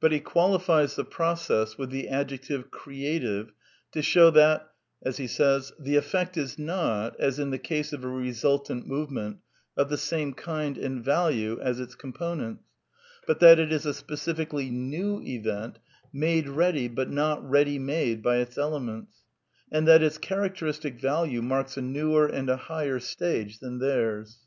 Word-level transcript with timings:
But 0.00 0.12
he 0.12 0.20
qualifies 0.20 0.96
the 0.96 1.04
process 1.04 1.76
with 1.76 1.90
the 1.90 2.08
adjective 2.08 2.68
^^ 2.70 2.70
cre 2.70 2.92
ative'' 3.16 3.50
to 3.92 4.00
show 4.00 4.30
that 4.30 4.70
^'ihe 5.04 5.96
effect 5.98 6.36
is 6.38 6.58
not, 6.58 7.20
as 7.20 7.38
in 7.38 7.50
the 7.50 7.58
case 7.58 7.92
of 7.92 8.02
a 8.02 8.08
resultant 8.08 8.86
movement, 8.86 9.40
of 9.76 9.90
the 9.90 9.98
same 9.98 10.32
kind 10.32 10.78
and 10.78 11.04
value 11.04 11.60
as 11.60 11.80
its 11.80 11.96
components, 11.96 12.64
but 13.26 13.40
that 13.40 13.58
it 13.58 13.70
is 13.70 13.84
a 13.84 13.92
specifically 13.92 14.70
new 14.70 15.20
event, 15.20 15.78
made 16.14 16.48
ready 16.48 16.88
but 16.88 17.10
not 17.10 17.46
ready 17.46 17.78
made, 17.78 18.22
by 18.22 18.38
its 18.38 18.56
elements 18.56 19.16
(vorhereitetee 19.16 19.18
aber 19.18 19.28
nicht 19.72 19.74
vorgehUdeies) 19.74 19.78
and 19.80 19.88
that 19.88 20.02
its 20.02 20.16
^k, 20.16 20.20
characteristic 20.22 20.98
value 20.98 21.42
marks 21.42 21.76
a 21.76 21.82
newer 21.82 22.26
and 22.26 22.48
a 22.48 22.56
higher 22.56 22.98
stage 22.98 23.60
ibaaar'^f 23.60 23.80
theirs.'' 23.80 24.38